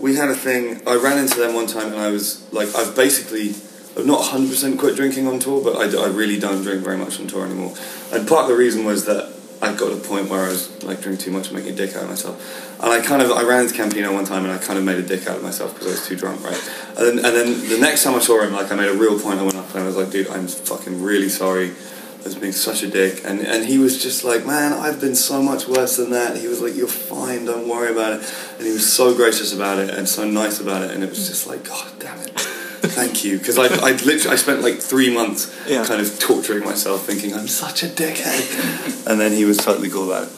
[0.01, 0.83] we had a thing.
[0.87, 3.55] I ran into them one time, and I was like, I've basically.
[3.95, 6.97] I've not 100% quit drinking on tour, but I, d- I really don't drink very
[6.97, 7.75] much on tour anymore.
[8.11, 9.31] And part of the reason was that
[9.63, 11.77] I got to a point where I was like drinking too much and making a
[11.77, 12.81] dick out of myself.
[12.83, 14.99] And I kind of, I ran into Campino one time and I kind of made
[14.99, 16.73] a dick out of myself because I was too drunk, right?
[16.99, 19.21] And then, and then the next time I saw him, like I made a real
[19.21, 21.71] point, I went up and I was like, dude, I'm fucking really sorry.
[21.71, 23.23] I was being such a dick.
[23.25, 26.37] And, and he was just like, man, I've been so much worse than that.
[26.37, 28.35] He was like, you're fine, don't worry about it.
[28.59, 30.91] And he was so gracious about it and so nice about it.
[30.91, 32.52] And it was just like, God damn it.
[32.95, 33.39] Thank you.
[33.39, 35.85] Because I, I literally, I spent like three months Yeah.
[35.85, 39.07] kind of torturing myself thinking, I'm such a dickhead.
[39.11, 40.33] and then he was totally cool about it.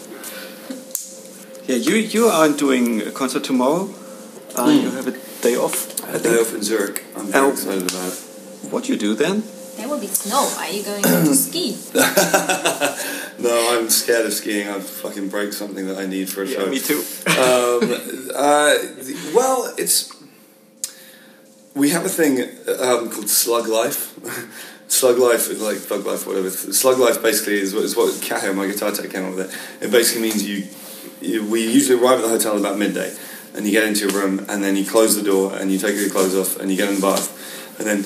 [1.67, 3.89] Yeah, you you aren't doing a concert tomorrow.
[4.55, 4.83] Uh, Hmm.
[4.85, 5.77] You have a day off.
[6.15, 7.03] A day off in Zurich.
[7.17, 7.51] I'm very Oh.
[7.53, 8.19] excited about it.
[8.71, 9.43] What you do then?
[9.77, 10.45] There will be snow.
[10.59, 11.77] Are you going to ski?
[13.39, 14.69] No, I'm scared of skiing.
[14.69, 16.67] I'd fucking break something that I need for a Yeah, show.
[16.67, 17.03] me too.
[17.27, 17.83] um,
[18.35, 18.75] uh,
[19.35, 20.14] well, it's.
[21.75, 22.41] We have a thing
[22.81, 24.15] um, called Slug Life.
[24.89, 26.51] Slug Life is like Thug Life, whatever.
[26.51, 29.83] Slug Life basically is what, is what Kaho, my guitar tech, came up with.
[29.83, 29.87] It.
[29.87, 30.67] it basically means you,
[31.21, 33.13] you, we usually arrive at the hotel about midday,
[33.55, 35.97] and you get into your room, and then you close the door, and you take
[35.97, 38.05] your clothes off, and you get in the bath, and then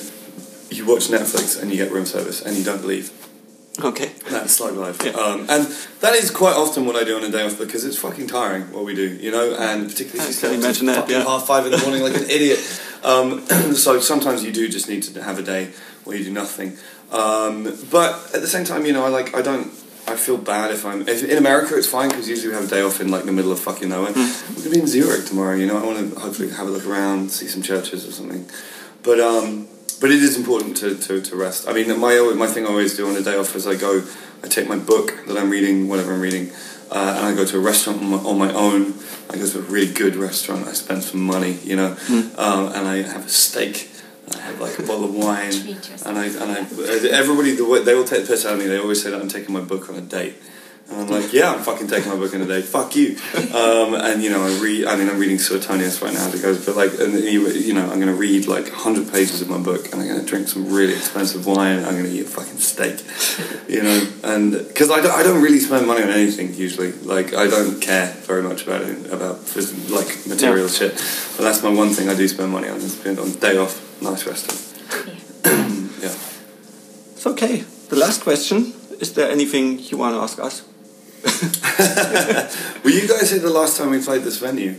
[0.75, 3.11] you watch Netflix, and you get room service, and you don't leave.
[3.83, 4.11] Okay.
[4.29, 5.01] That's slug life.
[5.05, 5.11] Yeah.
[5.11, 5.65] Um, and
[6.01, 8.63] that is quite often what I do on a day off because it's fucking tiring
[8.73, 11.23] what we do, you know, and particularly if you stay imagine that, fucking yeah.
[11.23, 12.59] half five in the morning like an idiot.
[13.03, 15.71] Um, so sometimes you do just need to have a day
[16.03, 16.77] where you do nothing.
[17.11, 19.67] Um, but at the same time, you know, I like, I don't,
[20.07, 22.67] I feel bad if I'm, if in America it's fine because usually we have a
[22.67, 24.13] day off in like the middle of fucking nowhere.
[24.13, 24.55] Hmm.
[24.55, 26.85] We're to be in Zurich tomorrow, you know, I want to hopefully have a look
[26.85, 28.49] around, see some churches or something.
[29.03, 29.67] But, um,
[30.01, 31.67] but it is important to, to, to rest.
[31.67, 34.03] I mean, my my thing I always do on a day off is I go,
[34.43, 36.51] I take my book that I'm reading, whatever I'm reading,
[36.91, 38.93] uh, and I go to a restaurant on my, on my own.
[39.29, 40.67] I go to a really good restaurant.
[40.67, 41.95] I spend some money, you know,
[42.37, 43.89] um, and I have a steak.
[44.35, 45.53] I have like a bottle of wine,
[46.05, 46.59] and I and I
[47.11, 48.67] everybody the way, they all take the piss out of me.
[48.67, 50.35] They always say that I'm taking my book on a date.
[50.91, 52.61] And I'm like, yeah, I'm fucking taking my book in a day.
[52.63, 53.15] Fuck you.
[53.53, 54.85] Um, and you know, I read.
[54.85, 56.65] I mean, I'm reading Suetonius right now as it goes.
[56.65, 59.59] But like, and you, you know, I'm going to read like 100 pages of my
[59.59, 61.77] book, and I'm going to drink some really expensive wine.
[61.77, 62.99] And I'm going to eat a fucking steak.
[63.69, 66.91] You know, and because I don't, I don't really spend money on anything usually.
[66.91, 69.45] Like, I don't care very much about it, about
[69.91, 70.93] like material shit.
[71.37, 72.77] But that's my one thing I do spend money on.
[72.77, 74.57] Is spend on day off, nice resting.
[76.01, 76.15] yeah.
[77.13, 77.57] It's okay.
[77.89, 78.73] The last question.
[78.99, 80.63] Is there anything you want to ask us?
[82.83, 84.75] Were you guys here the last time we played this venue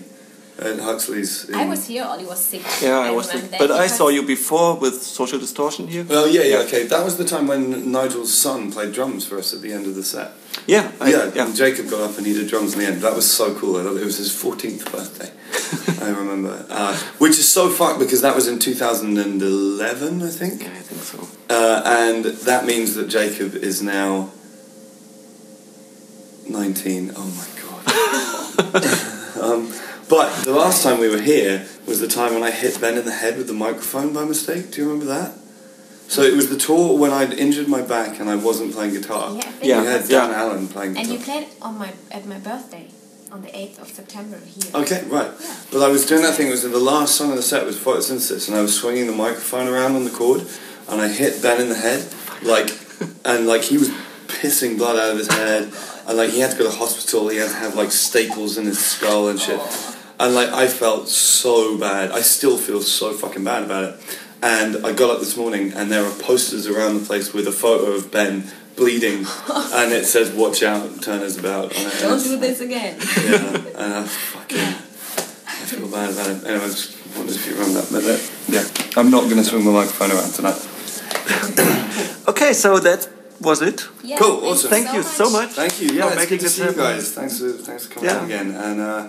[0.59, 1.49] at Huxley's?
[1.49, 2.05] in- I was here.
[2.05, 2.63] Ollie was sick.
[2.83, 3.59] Yeah, I And was when sick.
[3.59, 6.07] But I saw you before with Social Distortion here.
[6.11, 6.85] Oh yeah, yeah, okay.
[6.87, 9.95] That was the time when Nigel's son played drums for us at the end of
[9.95, 10.33] the set.
[10.67, 11.47] Yeah, I, yeah, yeah.
[11.47, 13.01] and Jacob got up and he did drums in the end.
[13.03, 13.77] That was so cool.
[13.79, 15.31] I thought it was his 14th birthday.
[16.05, 20.63] I remember, uh, which is so fucked because that was in 2011, I think.
[20.63, 21.29] Yeah, I think so.
[21.49, 24.31] Uh, and that means that Jacob is now
[26.51, 27.13] 19.
[27.17, 29.43] Oh my god.
[29.43, 29.73] um,
[30.09, 33.05] but the last time we were here was the time when I hit Ben in
[33.05, 34.73] the head with the microphone by mistake.
[34.73, 35.39] Do you remember that?
[36.09, 39.33] So it was the tour when I'd injured my back and I wasn't playing guitar.
[39.37, 40.27] Yeah, Yeah, We had yeah.
[40.27, 41.11] Dan Allen playing guitar.
[41.11, 42.89] And you played on my at my birthday
[43.31, 44.73] on the eighth of September here.
[44.75, 45.31] Okay, right.
[45.41, 45.57] Yeah.
[45.71, 46.49] But I was doing that thing.
[46.49, 49.07] It was in the last song of the set was photosynthesis, and I was swinging
[49.07, 50.45] the microphone around on the cord,
[50.89, 52.71] and I hit Ben in the head, like,
[53.25, 53.91] and like he was
[54.27, 55.73] pissing blood out of his head,
[56.11, 57.29] and like he had to go to hospital.
[57.29, 59.61] He had to have like staples in his skull and shit,
[60.19, 62.11] and like I felt so bad.
[62.11, 64.19] I still feel so fucking bad about it.
[64.43, 67.53] And I got up this morning, and there are posters around the place with a
[67.53, 72.37] photo of Ben bleeding, and it says "Watch out, Turner's about." on it, Don't do
[72.39, 72.99] this again.
[72.99, 76.45] yeah, and I fucking I feel bad about it.
[76.45, 77.93] Anyway, I just wanted if you remember that.
[77.93, 78.19] But uh,
[78.49, 80.59] yeah, I'm not going to swing the microphone around tonight.
[82.31, 83.09] Okay, so that
[83.41, 83.89] was it.
[84.03, 84.71] Yeah, Cool, thank you awesome.
[84.71, 85.51] Thank you so much.
[85.51, 85.89] Thank you.
[85.89, 86.83] for Yeah, it's making good to this see you happen.
[86.83, 87.13] guys.
[87.13, 88.25] Thanks for thanks for coming Yeah.
[88.25, 89.09] again, and uh,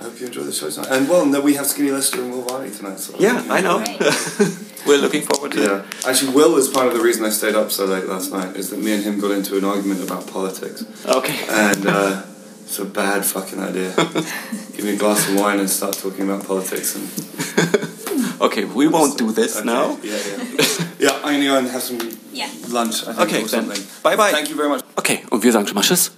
[0.00, 0.90] I hope you enjoy the show tonight.
[0.92, 2.98] And well, no, we have Skinny Lister and Will Varley tonight.
[3.00, 3.78] So Yeah, I know.
[4.86, 5.66] We're looking forward to it.
[5.68, 8.56] Yeah, actually, Will is part of the reason I stayed up so late last night.
[8.56, 11.36] Is that me and him got into an argument about politics, Okay.
[11.50, 12.22] and uh,
[12.64, 13.92] it's a bad fucking idea.
[14.74, 17.04] Give me a glass of wine and start talking about politics and
[18.40, 19.96] Okay, we won't do this Okay, now.
[20.02, 20.74] Yeah, yeah.
[20.98, 21.98] yeah, I'm gonna go and have some
[22.32, 22.46] Yeah.
[22.68, 23.02] lunch.
[23.02, 23.82] I think, Okay, or something.
[24.02, 24.30] Bye, bye.
[24.32, 24.82] Thank you very much.
[24.96, 26.12] Okay, und wir sagen schon mal Tschüss.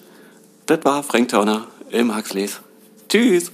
[0.67, 2.61] Das war Frank Turner im Huxleys.
[3.09, 3.51] Tschüss.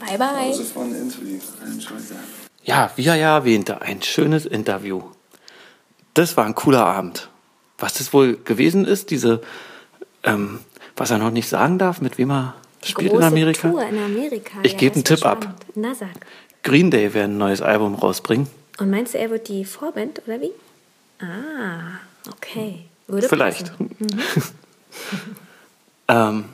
[0.00, 0.50] Bye That bye.
[0.50, 1.36] was a fun interview.
[1.62, 2.18] I enjoyed that.
[2.64, 5.02] Ja, wie er ja erwähnte, ein schönes Interview.
[6.14, 7.28] Das war ein cooler Abend.
[7.78, 9.40] Was das wohl gewesen ist, diese,
[10.22, 10.60] ähm,
[10.96, 13.70] was er noch nicht sagen darf, mit wem er spielt in Amerika.
[13.70, 14.58] Tour in Amerika.
[14.62, 15.42] Ich ja, gebe einen Tipp ab.
[15.42, 15.66] spannend.
[15.74, 16.08] Na sag.
[16.62, 18.46] Green Day werden ein neues Album rausbringen.
[18.78, 20.52] Und meinst du, er wird die Vorband oder wie?
[21.20, 21.98] Ah,
[22.32, 22.84] okay.
[23.06, 23.72] Würde Vielleicht.
[23.72, 23.96] passen.
[26.08, 26.44] ähm,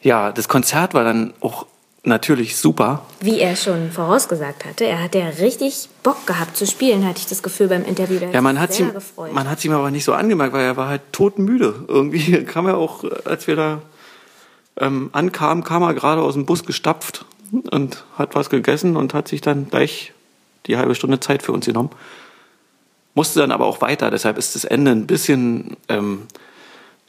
[0.00, 1.66] ja, das Konzert war dann auch
[2.04, 3.02] natürlich super.
[3.20, 7.26] Wie er schon vorausgesagt hatte, er hat ja richtig Bock gehabt zu spielen, hatte ich
[7.26, 8.18] das Gefühl beim Interview.
[8.18, 9.32] Da Ja, man hat, sich ihm, gefreut.
[9.32, 11.84] man hat ihm aber nicht so angemerkt, weil er war halt todmüde.
[11.88, 13.82] Irgendwie kam er auch, als wir da
[14.80, 17.24] ähm, ankamen, kam er gerade aus dem Bus gestapft
[17.70, 20.12] und hat was gegessen und hat sich dann gleich
[20.66, 21.90] die halbe Stunde Zeit für uns genommen.
[23.14, 26.26] Musste dann aber auch weiter, deshalb ist das Ende ein bisschen, ähm,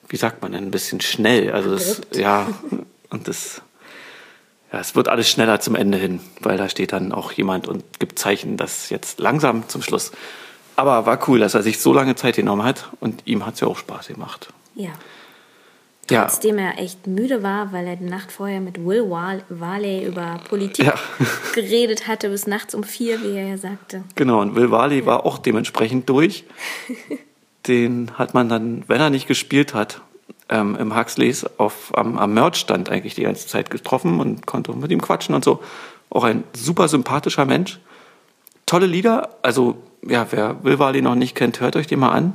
[0.08, 1.52] wie sagt man denn, ein bisschen schnell.
[1.52, 2.48] Also das, ja,
[3.10, 3.62] und das,
[4.72, 8.00] ja, es wird alles schneller zum Ende hin, weil da steht dann auch jemand und
[8.00, 10.12] gibt Zeichen, dass jetzt langsam zum Schluss.
[10.76, 13.60] Aber war cool, dass er sich so lange Zeit genommen hat und ihm hat es
[13.60, 14.52] ja auch Spaß gemacht.
[14.76, 14.92] ja.
[16.10, 16.24] Ja.
[16.24, 20.86] Trotzdem er echt müde war, weil er die Nacht vorher mit Will Varley über Politik
[20.86, 20.94] Ja.
[21.54, 24.04] geredet hatte, bis nachts um vier, wie er ja sagte.
[24.16, 26.46] Genau, und Will Varley war auch dementsprechend durch.
[27.68, 30.02] Den hat man dann, wenn er nicht gespielt hat,
[30.50, 34.92] ähm, im Huxleys auf, am, am Merch-Stand eigentlich die ganze Zeit getroffen und konnte mit
[34.92, 35.62] ihm quatschen und so.
[36.10, 37.80] Auch ein super sympathischer Mensch.
[38.66, 39.30] Tolle Lieder.
[39.42, 42.34] Also, ja, wer Will Varley noch nicht kennt, hört euch den mal an.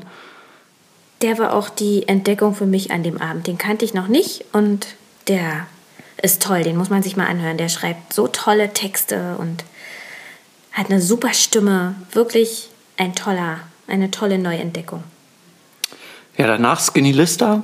[1.25, 3.47] Der war auch die Entdeckung für mich an dem Abend.
[3.47, 4.89] Den kannte ich noch nicht und
[5.27, 5.67] der
[6.21, 6.65] ist toll.
[6.65, 7.57] Den muss man sich mal anhören.
[7.57, 9.65] Der schreibt so tolle Texte und
[10.73, 11.95] hat eine super Stimme.
[12.13, 15.03] Wirklich ein toller, eine tolle Neuentdeckung.
[16.37, 17.63] Ja, danach Skinny Lister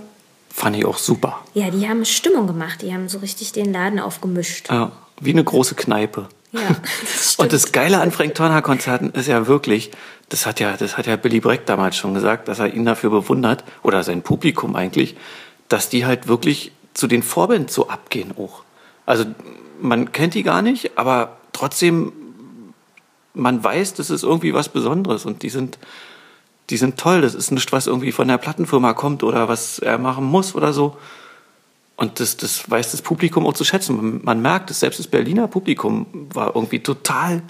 [0.61, 1.41] fand ich auch super.
[1.55, 2.83] Ja, die haben Stimmung gemacht.
[2.83, 4.69] Die haben so richtig den Laden aufgemischt.
[4.71, 6.29] Ja, wie eine große Kneipe.
[6.53, 6.61] Ja,
[7.01, 7.37] das.
[7.37, 9.91] Und das Geile an Frank Turner Konzerten ist ja wirklich,
[10.29, 13.09] das hat ja, das hat ja Billy Breck damals schon gesagt, dass er ihn dafür
[13.09, 15.17] bewundert, oder sein Publikum eigentlich,
[15.69, 18.63] dass die halt wirklich zu den Vorbands so abgehen auch.
[19.07, 19.25] Also
[19.81, 22.13] man kennt die gar nicht, aber trotzdem,
[23.33, 25.79] man weiß, das ist irgendwie was Besonderes und die sind,
[26.71, 27.21] die sind toll.
[27.21, 30.73] Das ist nicht, was irgendwie von der Plattenfirma kommt oder was er machen muss oder
[30.73, 30.97] so.
[31.97, 34.23] Und das, das weiß das Publikum auch zu schätzen.
[34.25, 37.43] Man, merkt es, selbst das Berliner Publikum war irgendwie total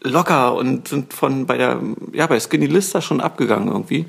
[0.00, 1.80] locker und sind von bei der,
[2.12, 4.06] ja, bei Skinny Lister schon abgegangen irgendwie.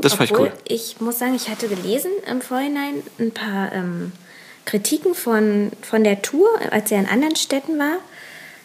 [0.00, 0.52] das fand ich cool.
[0.66, 4.12] ich muss sagen, ich hatte gelesen im Vorhinein ein paar ähm,
[4.64, 7.98] Kritiken von, von der Tour, als er in anderen Städten war.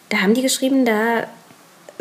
[0.08, 1.26] Da haben die geschrieben, da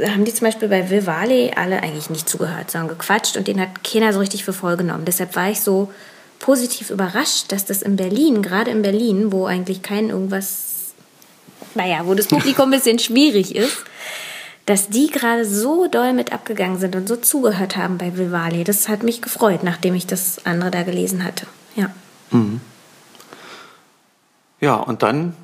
[0.08, 3.84] haben die zum Beispiel bei Will alle eigentlich nicht zugehört, sondern gequatscht und den hat
[3.84, 5.06] keiner so richtig für voll genommen.
[5.06, 5.92] Deshalb war ich so
[6.40, 10.94] positiv überrascht, dass das in Berlin, gerade in Berlin, wo eigentlich kein irgendwas,
[11.76, 13.78] naja, wo das Publikum ein bisschen schwierig ist,
[14.66, 18.32] dass die gerade so doll mit abgegangen sind und so zugehört haben bei Will.
[18.64, 21.46] Das hat mich gefreut, nachdem ich das andere da gelesen hatte.
[21.76, 21.92] Ja.
[24.60, 25.36] Ja, und dann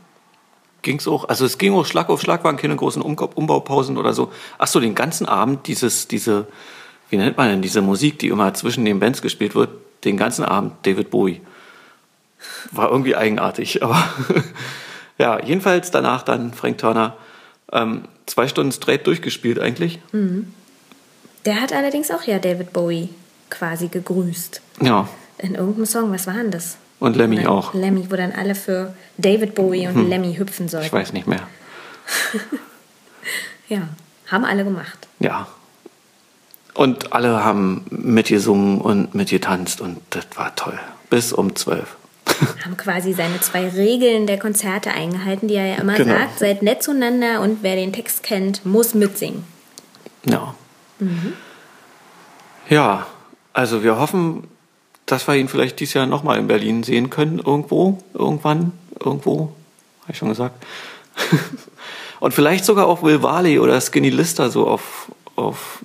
[0.87, 3.97] ging es auch, also es ging auch Schlag auf Schlag, waren keine großen um Umbaupausen
[3.97, 4.31] oder so.
[4.57, 6.47] Ach so, den ganzen Abend dieses, diese,
[7.09, 9.69] wie nennt man denn diese Musik, die immer zwischen den Bands gespielt wird,
[10.05, 11.41] den ganzen Abend David Bowie.
[12.71, 14.01] War irgendwie eigenartig, aber
[15.17, 17.17] ja, jedenfalls danach dann Frank Turner
[17.73, 19.99] ähm, zwei Stunden straight durchgespielt eigentlich.
[21.45, 23.09] Der hat allerdings auch ja David Bowie
[23.49, 24.61] quasi gegrüßt.
[24.81, 26.77] Ja, In irgendeinem Song, was war denn das?
[26.99, 27.73] Und Lemmy dann- auch.
[27.73, 30.87] Lemmy, wo dann alle für David Bowie und Lemmy hüpfen sollten.
[30.87, 31.41] Ich weiß nicht mehr.
[33.69, 33.81] Ja,
[34.27, 35.07] haben alle gemacht.
[35.19, 35.45] Ja.
[36.73, 40.79] Und alle haben mitgesungen und mitgetanzt und das war toll.
[41.09, 41.97] Bis um zwölf.
[42.63, 46.13] Haben quasi seine zwei Regeln der Konzerte eingehalten, die er ja immer Genau.
[46.17, 46.39] sagt.
[46.39, 49.43] Seid nett zueinander und wer den Text kennt, muss mitsingen.
[50.25, 50.53] Ja.
[52.69, 53.07] Ja,
[53.53, 54.47] also wir hoffen,
[55.07, 57.39] dass wir ihn vielleicht dieses Jahr nochmal in Berlin sehen können.
[57.39, 59.53] Irgendwo, irgendwann, irgendwo,
[60.01, 60.63] habe ich schon gesagt.
[62.19, 65.79] Und vielleicht sogar auch Will Varley oder Skinny Lister so auf, auf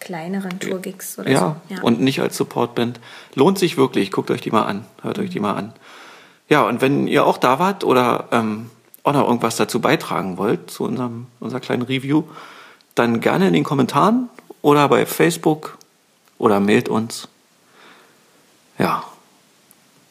[0.00, 1.74] Kleineren Tourgigs oder ja, so.
[1.74, 1.82] Ja.
[1.82, 3.00] und nicht als Supportband.
[3.34, 5.72] Lohnt sich wirklich, guckt euch die mal an, hört euch die mal an.
[6.48, 8.70] Ja, und wenn ihr auch da wart oder ähm,
[9.02, 12.24] auch noch irgendwas dazu beitragen wollt, zu unserem unserer kleinen Review,
[12.94, 14.28] dann gerne in den Kommentaren
[14.62, 15.78] oder bei Facebook
[16.38, 17.28] oder mailt uns.
[18.78, 19.04] Ja,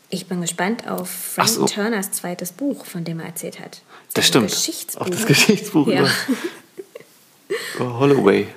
[0.10, 1.65] Ich bin gespannt auf Frank so.
[1.65, 3.82] Turners zweites Buch, von dem er erzählt hat.
[4.13, 4.51] das Sein stimmt.
[4.51, 5.01] Geschichtsbuch.
[5.01, 5.99] Auch das Geschichtsbuch Ja.
[6.01, 6.10] über,
[7.75, 8.47] über Holloway.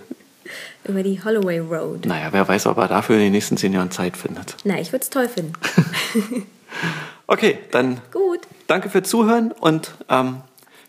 [0.84, 2.06] Über die Holloway Road.
[2.06, 4.56] Naja, wer weiß, ob er dafür in den nächsten zehn Jahren Zeit findet.
[4.64, 5.52] Na, ich würde es toll finden.
[7.26, 8.40] Okay, dann Gut.
[8.66, 10.40] Danke fürs Zuhören und ähm,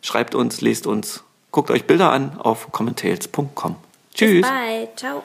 [0.02, 3.76] schreibt uns, lest uns, guckt euch Bilder an auf commentales.com.
[4.16, 4.42] Tschüss.
[4.42, 4.88] Bye.
[4.96, 5.22] Ciao.